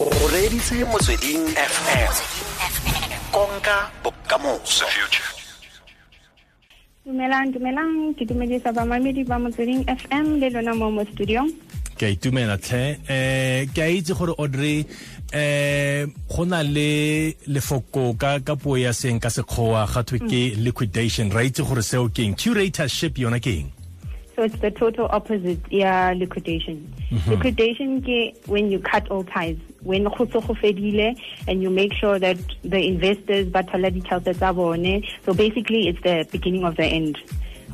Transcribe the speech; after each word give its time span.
o 0.00 0.06
reditse 0.32 0.84
motsweding 0.90 1.42
fm 1.54 2.14
konka 3.30 3.76
bokamoso. 4.02 4.86
Dumelang 7.06 7.52
dumelang. 7.52 8.14
Ke 8.18 8.26
dumedisa 8.26 8.72
bamamedi 8.72 9.24
ba 9.24 9.38
motsweding 9.38 9.84
fm 9.86 10.40
le 10.40 10.50
lona 10.50 10.74
mo 10.74 10.90
mo 10.90 11.04
studiong 11.04 11.52
ke 11.98 12.06
a 12.06 12.14
itumela 12.14 12.54
tlhe 12.58 12.82
um 13.10 13.70
ke 13.74 13.82
a 13.82 13.88
itse 13.90 14.14
gore 14.14 14.34
audrey 14.38 14.86
um 15.34 16.12
go 16.30 16.44
na 16.44 16.62
le 16.62 17.34
lefoko 17.50 18.14
ka 18.18 18.38
ka 18.38 18.54
puo 18.54 18.78
ya 18.78 18.92
seng 18.92 19.18
ka 19.18 19.30
sekgowa 19.30 19.86
ga 19.86 20.02
thwe 20.02 20.18
ke 20.26 20.42
liquidation. 20.58 21.30
Ra 21.30 21.46
itse 21.46 21.62
gore 21.62 21.82
seo 21.82 22.08
ke 22.10 22.26
eng. 22.26 22.34
Curatorship 22.34 23.18
yona 23.18 23.38
ke 23.38 23.62
eng? 23.62 23.70
So 24.34 24.42
it's 24.42 24.58
the 24.58 24.70
total 24.70 25.06
opposite 25.10 25.62
yeah 25.70 26.14
liquidation 26.14 26.82
liquidation 27.26 28.02
ke 28.02 28.36
when 28.46 28.70
you 28.70 28.78
cut 28.78 29.08
all 29.10 29.24
ties. 29.24 29.56
When 29.82 30.04
go 30.04 30.10
fedile 30.10 31.16
and 31.46 31.62
you 31.62 31.70
make 31.70 31.92
sure 31.94 32.18
that 32.18 32.38
the 32.62 32.86
investors 32.86 33.48
ba 33.48 33.62
thola 33.62 33.90
ditšhelete 33.90 34.36
tsa 34.36 34.52
bone. 34.52 35.02
So 35.24 35.34
basically 35.34 35.88
it's 35.88 36.02
the 36.02 36.26
beginning 36.30 36.64
of 36.64 36.76
the 36.76 36.84
end. 36.84 37.18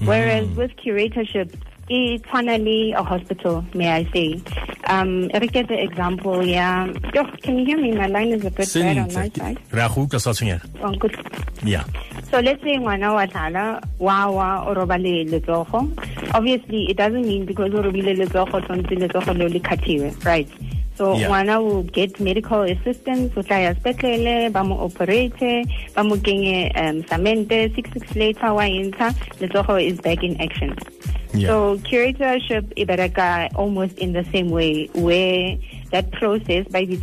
Whereas 0.05 0.48
with 0.56 0.72
curatorship 0.77 1.55
e 1.88 2.18
tshwana 2.18 2.58
le 2.58 2.96
a 2.96 3.02
hospital 3.02 3.64
may 3.74 3.91
i 3.91 4.05
say. 4.12 4.41
Um 4.86 5.28
re 5.28 5.46
get 5.48 5.69
the 5.69 5.80
example 5.82 6.44
yeah. 6.44 6.92
Oh, 7.16 7.27
can 7.42 7.58
you 7.58 7.64
hear 7.64 7.78
me? 7.78 7.92
My 7.92 8.06
line 8.06 8.28
is 8.28 8.44
a 8.44 8.50
bit 8.50 8.72
bad 8.72 8.98
on 8.98 9.12
my 9.14 9.28
side. 9.30 9.58
Re 9.72 9.82
a 9.82 9.88
go 9.88 10.06
utlwa 10.06 10.20
sa 10.20 10.32
tshwenyega. 10.32 10.69
Oh, 10.82 10.92
good 10.92 11.16
yeah 11.62 11.84
so 12.30 12.41
let's 12.41 12.62
say 12.62 12.78
ngwana 12.78 13.12
wa 13.12 13.27
tlala 13.27 13.80
wa 13.98 14.27
wa 14.30 14.64
o 14.69 14.74
robale 14.74 15.24
letsogo 15.24 15.88
obviously 16.34 16.84
it 16.91 16.97
doesn't 16.97 17.27
mean 17.27 17.45
because 17.47 17.73
o 17.74 17.83
robile 17.83 18.14
letsogo 18.14 18.60
tshwanetse 18.60 18.95
letsogo 18.95 19.33
leo 19.34 19.48
le 19.48 19.60
kgathiwe 19.60 20.12
right 20.24 20.48
so 20.98 21.14
Yeah. 21.16 21.27
ngwana 21.28 21.59
will 21.60 21.83
get 21.83 22.20
medical 22.20 22.62
assistance 22.62 23.33
o 23.37 23.42
tla 23.42 23.59
ya 23.60 23.74
sepetlele 23.74 24.50
ba 24.52 24.62
mo 24.64 24.78
operate 24.84 25.66
ba 25.94 26.05
mo 26.05 26.16
kenye 26.16 26.70
um 26.78 27.03
samente 27.11 27.75
six 27.75 27.91
weeks 27.94 28.14
later 28.16 28.53
wa 28.55 28.62
entsha 28.69 29.14
letsogo 29.41 29.75
is 29.81 30.00
back 30.00 30.22
in 30.22 30.41
action 30.41 30.75
Yeah. 31.34 31.48
so 31.50 31.78
curatorship 31.83 32.62
e 32.77 32.84
bereka 32.86 33.50
almost 33.59 33.98
in 33.98 34.12
the 34.12 34.22
same 34.31 34.50
way 34.55 34.86
where 34.94 35.59
that 35.91 36.06
process 36.12 36.62
by 36.70 36.84
the 36.86 36.94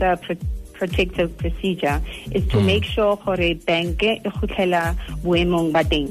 protective 0.82 1.30
procedure 1.38 2.02
is 2.34 2.42
to 2.50 2.58
make 2.66 2.82
sure 2.82 3.14
gore 3.22 3.54
bank 3.70 4.02
e 4.02 4.18
gotlela 4.42 4.98
boemong 5.22 5.70
ba 5.70 5.86
teng 5.86 6.10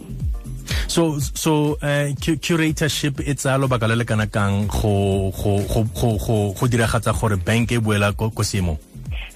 so 0.87 1.19
so 1.19 1.75
uh, 1.83 2.07
curatorship 2.39 3.19
e 3.27 3.35
tsaya 3.35 3.59
lobaka 3.59 3.91
le 3.91 3.99
le 3.99 4.07
kana 4.07 4.31
kang 4.31 4.71
go 4.71 5.35
go 5.35 5.59
go 5.67 5.83
go 6.23 6.39
go 6.55 6.65
diragatsa 6.71 7.11
gore 7.19 7.35
bank 7.35 7.75
e 7.75 7.83
boela 7.83 8.15
ko 8.15 8.31
seemong 8.31 8.79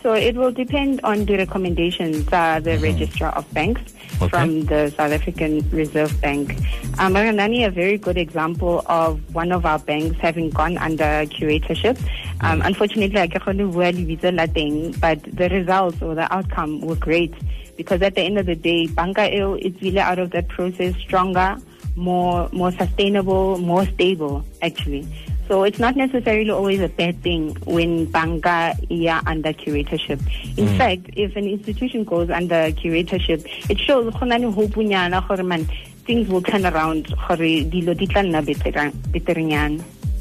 So 0.05 0.13
it 0.13 0.37
will 0.37 0.53
depend 0.53 1.01
on 1.01 1.25
the 1.25 1.41
recommendations 1.41 2.29
uh, 2.29 2.61
the 2.61 2.77
registrar 2.77 3.33
of 3.41 3.49
banks 3.57 3.81
Okay. 4.21 4.29
from 4.29 4.65
the 4.67 4.91
South 4.97 5.11
African 5.11 5.69
Reserve 5.71 6.13
Bank. 6.21 6.55
Um, 6.99 7.15
Maranani, 7.15 7.67
a 7.67 7.71
very 7.71 7.99
good 7.99 8.17
example 8.17 8.85
of 8.87 9.19
one 9.35 9.51
of 9.51 9.67
our 9.67 9.79
banks 9.81 10.21
having 10.21 10.51
gone 10.51 10.79
under 10.79 11.27
curatorship. 11.27 11.99
Um, 12.45 12.61
Unfortunately, 12.61 13.19
I 13.19 13.27
can't 13.27 13.57
bua 13.73 13.91
lebitso 13.91 14.31
la 14.31 14.45
teng, 14.45 15.01
but 15.01 15.23
the 15.23 15.49
results 15.49 16.03
or 16.03 16.15
the 16.15 16.31
outcome 16.31 16.83
were 16.83 16.95
great 16.95 17.33
because 17.79 18.03
at 18.03 18.17
the 18.17 18.21
end 18.21 18.39
of 18.39 18.45
the 18.45 18.55
day, 18.55 18.87
banka 18.87 19.35
eo 19.35 19.55
is 19.55 19.73
really 19.81 19.99
out 19.99 20.19
of 20.19 20.31
that 20.33 20.49
process 20.49 20.95
stronger, 20.97 21.57
more 21.97 22.51
more 22.53 22.71
sustainable, 22.73 23.57
more 23.57 23.87
stable 23.87 24.45
actually. 24.61 25.09
So 25.49 25.65
it's 25.65 25.79
not 25.79 25.97
necessarily 25.97 26.51
always 26.51 26.81
a 26.81 26.89
bad 26.89 27.23
thing 27.23 27.57
when 27.65 28.05
banka 28.13 28.77
yeah 28.91 29.23
under 29.27 29.55
curatorship. 29.55 30.21
In 30.59 30.69
fact, 30.77 31.09
if 31.17 31.37
an 31.37 31.49
institution 31.49 32.05
goes 32.05 32.29
under 32.29 32.71
curatorship, 32.73 33.41
it 33.71 33.79
shows 33.79 34.13
hope 34.13 34.77
man 34.77 35.67
things 36.05 36.29
will 36.29 36.43
turn 36.43 36.67
around 36.67 37.07
dilo 37.07 37.97
di 37.97 38.07
tla 38.07 38.21
nna 38.21 38.45
betere 38.45 38.93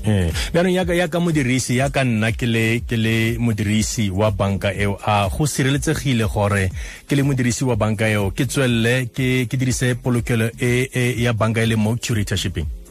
eh. 0.05 0.31
Bjanong 0.53 0.95
yaka 0.95 1.19
modirisi 1.19 1.77
yaka 1.77 2.03
nna 2.03 2.31
ke 2.31 2.45
le 2.45 2.81
ke 2.87 2.97
le 2.97 3.37
modirisi 3.39 4.09
wa 4.09 4.31
banka 4.31 4.73
eo. 4.73 4.97
A 5.05 5.29
go 5.29 5.45
sireletsegile 5.45 6.27
gore 6.27 6.69
ke 7.07 7.15
le 7.15 7.23
modirisi 7.23 7.63
wa 7.63 7.75
banka 7.75 8.09
eo. 8.09 8.31
Ke 8.31 8.45
tswelele 8.45 9.09
ke 9.13 9.57
dirise 9.57 9.95
polokelo 9.95 10.51
e 10.59 10.89
e 10.93 11.23
ya 11.23 11.33
banka 11.33 11.61
e 11.61 11.67
le 11.67 11.75
mo 11.75 11.95
curatorshiping 11.95 12.82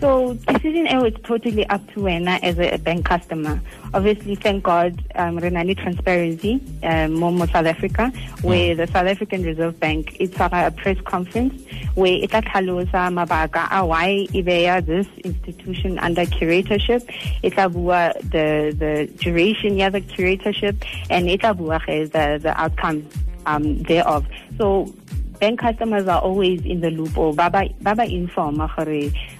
So 0.00 0.34
decision 0.34 0.86
A 0.88 1.04
is 1.06 1.14
totally 1.24 1.66
up 1.68 1.86
to 1.92 2.00
Wena 2.00 2.38
as 2.42 2.58
a, 2.58 2.74
a 2.74 2.78
bank 2.78 3.06
customer. 3.06 3.60
Obviously, 3.94 4.34
thank 4.34 4.64
God, 4.64 5.02
um, 5.14 5.38
Renani 5.38 5.76
Transparency, 5.76 6.54
um, 6.82 7.16
Momo 7.16 7.50
South 7.50 7.66
Africa, 7.66 8.12
where 8.42 8.74
the 8.74 8.86
South 8.88 9.06
African 9.06 9.42
Reserve 9.42 9.80
Bank 9.80 10.16
it's 10.20 10.38
a 10.38 10.74
press 10.76 11.00
conference 11.02 11.62
where 11.94 12.12
it 12.12 12.30
tlhalosa 12.30 13.10
mabaka 13.10 13.86
why 13.86 14.26
Ibeya 14.32 14.84
this 14.84 15.06
institution 15.24 15.98
under 15.98 16.26
curatorship. 16.26 17.02
It 17.42 17.54
bua 17.72 18.12
the 18.20 18.74
the 18.76 19.10
duration 19.18 19.78
yeah 19.78 19.88
the 19.88 20.02
curatorship 20.02 20.76
and 21.08 21.28
it 21.28 21.40
bua 21.40 21.80
ge 21.80 22.10
the 22.10 22.38
the 22.42 22.52
outcomes 22.60 23.10
um, 23.46 23.82
thereof. 23.84 24.26
So 24.58 24.92
bank 25.36 25.60
customers 25.60 26.08
are 26.08 26.20
always 26.20 26.64
in 26.64 26.80
the 26.80 26.90
loop 26.90 27.16
or 27.16 27.32
baba 27.34 27.68
baba 27.82 28.04
inform 28.04 28.58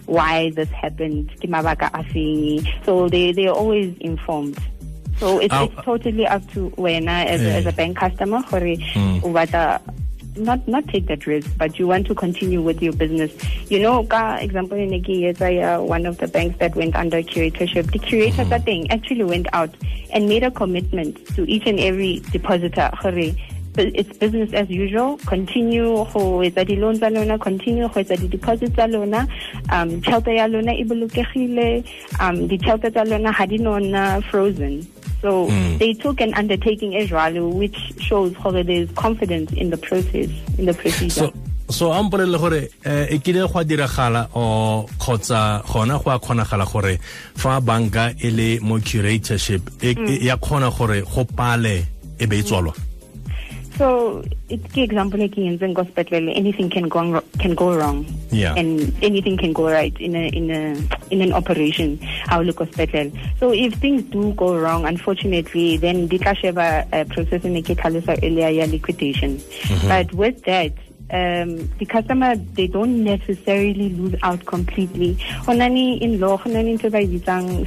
why 0.06 0.50
this 0.50 0.68
happened 0.70 1.30
so 2.84 3.08
they 3.08 3.32
they 3.32 3.46
are 3.46 3.54
always 3.54 3.96
informed. 3.98 4.58
So 5.18 5.38
it's, 5.40 5.54
it's 5.54 5.74
totally 5.82 6.26
up 6.26 6.46
to 6.52 6.68
wena 6.76 7.24
as, 7.24 7.40
a, 7.40 7.48
Eh. 7.50 7.56
as 7.58 7.66
a 7.66 7.72
bank 7.72 7.96
customer 7.96 8.42
batla 9.32 9.80
not 10.36 10.68
not 10.68 10.86
take 10.88 11.06
that 11.06 11.26
risk 11.26 11.50
but 11.56 11.78
you 11.78 11.86
want 11.86 12.06
to 12.06 12.14
continue 12.14 12.60
with 12.60 12.82
your 12.82 12.92
business. 12.92 13.32
You 13.70 13.80
know 13.80 14.04
ka 14.04 14.36
example 14.36 14.76
in 14.76 14.92
ya 14.92 15.80
one 15.80 16.04
of 16.04 16.18
the 16.18 16.28
banks 16.28 16.58
that 16.58 16.76
went 16.76 16.94
under 16.94 17.22
curatorship 17.22 17.90
the 17.92 17.98
curator 17.98 18.44
tsa 18.44 18.60
teng 18.60 18.86
actually 18.90 19.24
went 19.24 19.46
out 19.54 19.72
and 20.12 20.28
made 20.28 20.42
a 20.44 20.50
commitment 20.50 21.16
to 21.34 21.48
each 21.50 21.66
and 21.66 21.80
every 21.80 22.20
depositor 22.30 22.90
it's 23.78 24.16
business 24.18 24.52
as 24.52 24.68
usual. 24.70 25.18
Continue 25.26 26.04
go 26.12 26.40
etsa 26.40 26.66
di-loan 26.66 26.98
tsa 26.98 27.10
lona 27.10 27.38
continue 27.38 27.88
go 27.88 28.00
etsa 28.00 28.16
di-deposit 28.18 28.74
tsa 28.74 28.86
lona. 28.86 29.26
Um 29.72 30.00
tšhelete 30.00 30.36
ya 30.36 30.46
lona 30.46 30.72
e 30.72 30.84
bolokegile 30.84 31.84
um 32.20 32.48
ditšhelete 32.48 32.92
tsa 32.92 33.04
lona 33.04 33.32
ga 33.32 33.46
di 33.46 33.58
nona 33.58 34.20
frozen. 34.30 34.86
So 35.22 35.46
they 35.78 35.94
took 35.94 36.20
an 36.20 36.34
undertaking 36.34 36.94
as 36.96 37.10
well 37.10 37.50
which 37.50 37.76
shows 37.98 38.34
how 38.36 38.50
there's 38.50 38.90
confidence 38.92 39.52
in 39.52 39.70
the 39.70 39.76
process 39.76 40.30
in 40.58 40.66
the 40.66 40.74
procedure. 40.74 41.10
So 41.10 41.32
so 41.68 41.92
a 41.92 42.02
mpolelele 42.02 42.38
gore 42.38 42.70
eh, 42.84 43.14
e 43.14 43.18
kile 43.18 43.46
go 43.52 43.58
a 43.58 43.64
diragala 43.64 44.28
o 44.34 44.86
kgotsa 44.98 45.62
gona 45.64 46.02
go 46.02 46.10
a 46.10 46.18
kgonagala 46.18 46.64
gore 46.70 46.98
fa 47.34 47.60
banka 47.60 48.14
e 48.22 48.30
le 48.30 48.60
mo 48.60 48.78
curatorship 48.78 49.82
e- 49.82 50.24
ya 50.24 50.36
kgona 50.36 50.70
gore 50.70 51.02
go 51.02 51.24
pale 51.24 51.86
e 52.18 52.26
be 52.26 52.38
e 52.38 52.42
tswalwa 52.42 52.72
So 53.76 54.24
it's 54.48 54.72
the 54.72 54.82
example 54.82 55.20
like 55.20 55.36
in 55.36 55.46
hospital, 55.74 56.28
anything 56.34 56.70
can 56.70 56.88
go 56.88 57.12
wrong, 57.12 57.22
can 57.38 57.54
go 57.54 57.76
wrong, 57.76 58.06
Yeah. 58.30 58.54
and 58.54 58.92
anything 59.02 59.36
can 59.36 59.52
go 59.52 59.66
right 59.70 59.94
in 60.00 60.14
a 60.16 60.28
in 60.28 60.50
a 60.50 60.76
in 61.10 61.20
an 61.20 61.32
operation. 61.32 61.98
How 62.26 62.40
look 62.40 62.58
hospital. 62.58 63.12
So 63.38 63.52
if 63.52 63.74
things 63.74 64.02
do 64.04 64.32
go 64.32 64.56
wrong, 64.56 64.86
unfortunately, 64.86 65.76
then 65.76 66.08
the 66.08 66.18
kasheba 66.18 66.86
uh, 66.92 67.04
process 67.12 67.44
in 67.44 67.52
the 67.52 67.62
earlier 68.46 68.66
liquidation. 68.66 69.40
But 69.88 70.12
with 70.12 70.42
that. 70.44 70.72
Um, 71.08 71.68
the 71.78 71.86
customer 71.86 72.34
they 72.34 72.66
don't 72.66 73.04
necessarily 73.04 73.90
lose 73.90 74.16
out 74.24 74.44
completely. 74.44 75.14
Honani 75.46 76.00
in 76.00 76.18
law, 76.18 76.36
honani 76.36 76.72
into 76.72 76.90
by 76.90 77.04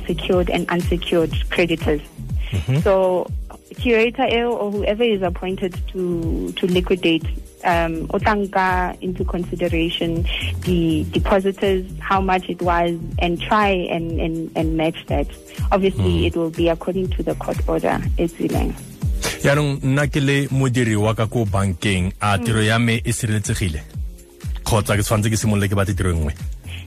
secured 0.06 0.50
and 0.50 0.68
unsecured 0.70 1.32
creditors. 1.50 2.02
So 2.84 3.28
curator 3.76 4.24
eo 4.24 4.52
or 4.54 4.72
whoever 4.72 5.04
is 5.04 5.22
appointed 5.22 5.76
to 5.88 6.52
to 6.54 6.68
liquidate 6.68 7.26
um 7.64 8.08
otanka 8.08 8.96
into 9.02 9.24
consideration 9.26 10.26
the 10.62 11.04
depositors 11.12 11.86
how 12.00 12.22
much 12.22 12.50
it 12.50 12.62
was 12.62 12.98
and 13.20 13.42
try 13.42 13.70
and 13.70 14.20
and, 14.20 14.52
and 14.56 14.78
match 14.78 15.06
that. 15.08 15.28
Obviously 15.72 16.26
it 16.26 16.36
will 16.36 16.50
be 16.50 16.70
according 16.70 17.10
to 17.10 17.24
the 17.24 17.36
court 17.36 17.58
order 17.68 18.00
it's 18.18 18.34
rileng 18.34 18.74
yaanong 19.44 19.80
nna 19.84 20.08
ke 20.08 20.20
le 20.20 20.48
modiri 20.52 20.96
wa 21.00 21.14
ka 21.14 21.26
ko 21.28 21.46
bankeng 21.46 22.12
a 22.22 22.38
tiro 22.40 22.62
ya 22.62 22.80
me 22.80 23.02
e 23.04 23.12
sireletsegile? 23.12 23.82
Kgotsa 24.64 24.98
ke 25.00 25.04
tshwanetse 25.04 25.32
ke 25.32 25.38
simolole 25.40 25.70
ke 25.72 25.76
batle 25.80 25.96
tiro 25.96 26.12
nngwe 26.12 26.34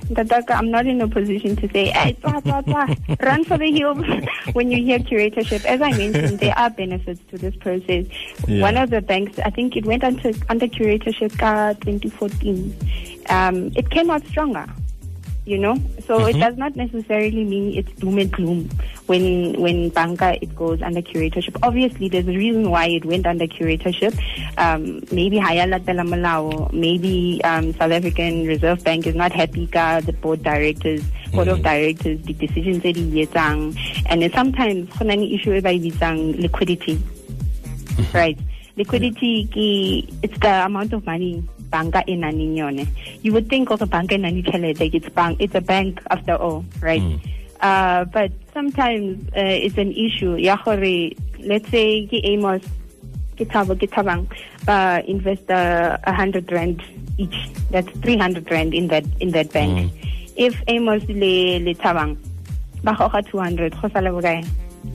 Tataka, 0.09 0.55
I'm 0.55 0.71
not 0.71 0.87
in 0.87 1.01
a 1.01 1.09
position 1.09 1.57
to 1.57 1.69
say, 1.71 1.87
hey, 1.87 2.13
twa, 2.15 2.41
twa, 2.41 2.63
twa, 2.63 2.97
run 3.21 3.45
for 3.45 3.59
the 3.59 3.71
hills 3.71 4.05
when 4.55 4.71
you 4.71 4.83
hear 4.83 4.99
curatorship. 4.99 5.65
As 5.65 5.81
I 5.81 5.91
mentioned, 5.97 6.41
there 6.41 6.57
are 6.59 6.71
benefits 6.71 7.21
to 7.31 7.39
this 7.39 7.57
process. 7.57 8.07
Yeah. 8.47 8.61
One 8.63 8.77
of 8.77 8.91
the 8.91 9.01
banks, 9.01 9.39
I 9.39 9.51
think 9.51 9.77
it 9.77 9.87
went 9.87 10.05
under, 10.05 10.33
under 10.49 10.67
curatorship 10.67 11.41
uh, 11.43 11.75
2014. 11.75 12.77
Um, 13.29 13.73
it 13.77 13.91
came 13.91 14.11
out 14.11 14.27
stronger. 14.27 14.67
You 15.45 15.59
know? 15.59 15.75
So 16.07 16.19
mm 16.19 16.23
-hmm. 16.23 16.31
it 16.31 16.37
does 16.39 16.57
not 16.57 16.77
necessarily 16.77 17.45
mean 17.45 17.75
it's 17.75 17.93
doom 17.99 18.19
and 18.19 18.31
gloom 18.31 18.61
when 19.11 19.59
when 19.59 19.91
banka 19.91 20.39
it 20.41 20.55
goes 20.55 20.79
under 20.83 21.03
curatorship. 21.03 21.59
Obviously 21.63 22.09
there's 22.09 22.29
a 22.29 22.37
reason 22.37 22.71
why 22.71 22.87
it 22.87 23.05
went 23.05 23.27
under 23.27 23.47
curatorship. 23.47 24.15
Um, 24.59 25.03
maybe 25.11 25.39
hayalatela 25.43 26.07
malao 26.07 26.71
maybe 26.73 27.41
um, 27.45 27.75
south 27.75 27.93
african 27.93 28.47
reserve 28.47 28.83
bank 28.85 29.07
is 29.07 29.15
not 29.15 29.33
happy 29.33 29.67
ka 29.67 30.01
the 30.01 30.15
board 30.23 30.43
directors 30.43 31.03
board 31.35 31.49
mm 31.49 31.55
-hmm. 31.55 31.59
of 31.59 31.67
directors 31.67 32.19
the 32.23 32.35
decisions 32.39 32.79
that 32.87 32.95
di 32.95 33.27
etsang 33.27 33.75
and 34.07 34.23
sometimes 34.31 34.87
go 34.99 35.03
na 35.05 35.15
issue 35.19 35.55
e 35.59 35.61
ba 35.61 35.73
liquidity. 36.39 36.97
Mm-hmm. 36.97 38.17
right. 38.17 38.39
Liquidity 38.77 39.45
it's 40.23 40.39
the 40.41 40.55
amount 40.65 40.93
of 40.97 41.05
money 41.05 41.45
banka 41.73 42.05
e 42.07 42.15
yone. 42.15 42.87
You 43.23 43.33
would 43.33 43.49
think 43.49 43.71
okay 43.71 43.87
banka 43.87 44.15
e 44.15 44.19
nang 44.19 44.43
tšhelete 44.43 44.95
it's 44.95 45.09
bank 45.09 45.41
it's 45.41 45.55
a 45.55 45.61
bank 45.61 46.01
after 46.11 46.37
all 46.37 46.65
right? 46.81 47.01
Mm. 47.01 47.19
uh, 47.61 48.05
but 48.05 48.31
sometimes 48.53 49.27
uh, 49.35 49.65
it's 49.65 49.79
an 49.79 49.93
issue. 49.93 50.37
Ya 50.37 50.57
gore 50.57 51.11
let's 51.41 51.69
say 51.71 52.07
ke 52.07 52.21
amos 52.23 52.63
ke 53.41 53.49
thabo 53.49 53.75
ke 53.75 53.89
thabang 53.89 54.29
ba 54.69 55.03
invest 55.09 55.49
a 55.49 56.13
hundred 56.13 56.53
rand 56.53 56.85
each. 57.17 57.49
That's 57.71 57.89
300 58.05 58.51
rand 58.51 58.75
in 58.75 58.89
that 58.89 59.05
in 59.21 59.33
that 59.33 59.53
bank. 59.53 59.73
Mm. 59.73 60.03
if 60.37 60.63
amos 60.69 61.03
le 61.09 61.59
le 61.61 61.75
thabang 61.75 62.17
ba 62.83 62.93
goga 62.99 63.21
200 63.23 63.81
go 63.81 63.89
sala 63.89 64.11
bokae 64.11 64.45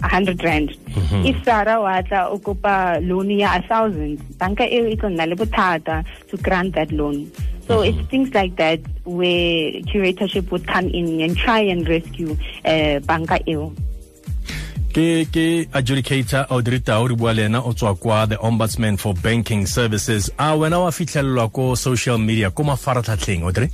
a 0.03 0.07
hundred 0.07 0.43
rand. 0.43 0.69
Mm-hmm. 0.69 1.25
if 1.25 1.43
sara 1.45 1.79
wa 1.81 2.01
tla 2.01 2.29
o 2.29 2.37
kopa 2.39 2.99
loan 3.07 3.31
ya 3.31 3.55
a 3.55 3.61
thousand 3.61 4.17
banka 4.37 4.65
eo 4.65 4.85
e 4.85 4.95
tlo 4.95 5.09
nna 5.09 5.29
le 5.29 5.35
bothata 5.35 6.03
to 6.29 6.37
grant 6.37 6.75
that 6.75 6.91
loan. 6.91 7.31
So 7.67 7.79
mm-hmm. 7.79 7.99
it's 7.99 8.09
things 8.09 8.33
like 8.33 8.55
that 8.55 8.79
where 9.03 9.71
curatorship 9.91 10.51
would 10.51 10.65
come 10.67 10.87
in 10.87 11.21
and 11.21 11.35
try 11.35 11.59
and 11.59 11.87
rescue 11.87 12.37
uh, 12.65 12.99
banka 12.99 13.39
eo. 13.47 13.73
Ke 14.97 15.27
ke 15.29 15.67
adjudicator 15.77 16.47
audrey 16.49 16.79
tau 16.79 17.07
re 17.07 17.15
bua 17.15 17.33
le 17.33 17.43
ena 17.45 17.61
o 17.61 17.73
tswa 17.73 17.93
kwa 17.99 18.25
the 18.25 18.37
ombudsman 18.37 18.97
for 18.97 19.13
banking 19.13 19.65
services. 19.65 20.31
A 20.39 20.55
wena 20.57 20.79
wa 20.79 20.91
fitlhelelwa 20.91 21.51
ko 21.53 21.75
social 21.75 22.17
media 22.17 22.49
ko 22.51 22.63
mafaratlhatlheng 22.63 23.43
audrey 23.43 23.69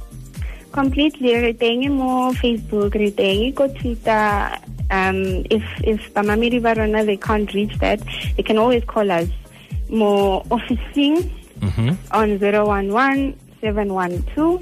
completely 0.73 1.33
re 1.45 1.53
teng 1.53 1.85
mo 2.01 2.33
facebook 2.41 2.97
re 2.97 3.09
teng 3.21 3.53
ko 3.55 3.67
twitter 3.79 4.57
um, 4.93 5.45
if 5.49 5.63
if 5.83 6.13
Bamamiri 6.13 6.61
Varona 6.61 7.05
they 7.05 7.17
can't 7.17 7.51
reach 7.53 7.77
that, 7.79 7.99
they 8.35 8.43
can 8.43 8.57
always 8.57 8.83
call 8.83 9.09
us 9.11 9.29
more 9.89 10.43
officing 10.51 11.15
mm 11.59 11.69
-hmm. 11.69 11.91
on 12.11 12.37
011 12.37 13.35
712 13.61 14.61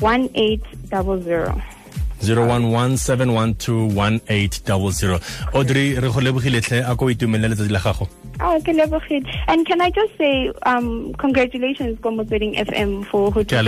1800. 0.00 1.79
011 2.22 5.20
audrey 5.54 5.94
re 5.94 6.08
go 6.08 6.20
lebogile 6.20 6.60
tlhe 6.60 6.84
a 6.86 6.96
ko 6.96 7.10
itumelele 7.10 7.48
letsatsi 7.54 7.72
la 7.72 7.80
gago 7.80 8.08
Oh, 8.42 8.58
ke 8.64 8.72
lebogile. 8.72 9.22
And 9.48 9.66
can 9.66 9.82
I 9.82 9.90
just 9.90 10.16
say 10.16 10.50
um, 10.62 11.12
congratulations 11.14 11.98
ko 12.00 12.10
Motsweding 12.10 12.56
FM 12.56 13.04
for 13.06 13.30
go 13.30 13.42
tsa 13.42 13.62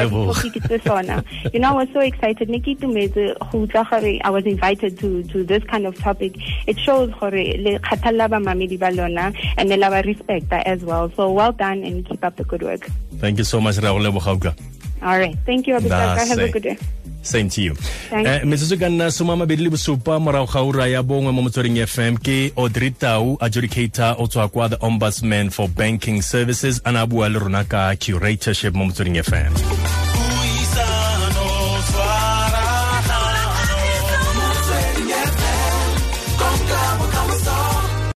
sona. 0.82 1.22
You 1.52 1.60
know, 1.60 1.68
I 1.76 1.84
was 1.84 1.88
so 1.92 2.00
excited. 2.00 2.48
Nikki 2.48 2.76
tumetse 2.76 3.36
go 3.52 3.66
utla 3.66 3.84
gore 3.90 4.18
I 4.24 4.30
was 4.30 4.46
invited 4.46 4.98
to 5.00 5.22
to 5.24 5.44
this 5.44 5.62
kind 5.64 5.86
of 5.86 5.98
topic. 5.98 6.36
It 6.66 6.78
shows 6.78 7.10
gore 7.20 7.44
le 7.66 7.78
khatalla 7.80 8.30
ba 8.30 8.40
mamedi 8.40 8.78
ba 8.78 8.90
lona 8.90 9.32
and 9.58 9.68
le 9.68 9.76
la 9.76 9.88
respect 9.88 10.50
as 10.52 10.82
well. 10.82 11.10
So 11.16 11.30
well 11.30 11.52
done 11.52 11.84
and 11.84 12.06
keep 12.06 12.24
up 12.24 12.36
the 12.36 12.44
good 12.44 12.62
work. 12.62 12.88
Thank 13.18 13.36
you 13.38 13.44
so 13.44 13.60
much. 13.60 13.76
Ra 13.76 13.92
go 13.92 13.98
leboga 13.98 14.54
All 15.02 15.18
right. 15.18 15.36
Thank 15.44 15.66
you, 15.66 15.74
Abisaka. 15.74 16.26
Have 16.28 16.38
a 16.38 16.48
good 16.48 16.62
day. 16.62 16.78
Same 17.22 17.48
to 17.48 17.60
you. 17.62 17.74
Eh 18.12 18.42
metsotso 18.44 18.76
ka 18.78 18.88
nna 18.88 19.10
soma 19.10 19.36
mabedi 19.36 19.62
le 19.64 19.70
bosupa 19.70 20.18
morago 20.18 20.46
ga 20.52 20.62
ura 20.62 20.86
ya 20.86 21.02
bongwe 21.02 21.32
mo 21.32 21.42
motsweding 21.42 21.78
fm 21.86 22.16
ke 22.18 22.52
audrey 22.56 22.90
tau 22.90 23.36
adjudicator 23.40 24.16
o 24.18 24.26
tswa 24.26 24.48
kwa 24.48 24.68
the 24.68 24.76
ombudsman 24.80 25.50
for 25.50 25.68
banking 25.68 26.22
services 26.22 26.80
a 26.84 26.92
na 26.92 27.06
bua 27.06 27.28
le 27.28 27.38
rona 27.38 27.64
ka 27.64 27.94
curatorship 27.96 28.74
mo 28.74 28.84
motsweding 28.84 29.22
fm 29.22 30.01